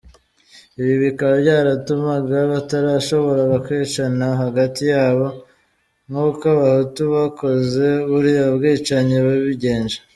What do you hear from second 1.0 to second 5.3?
bikaba byaratumaga batarashoboraga kwicana hagati yabo,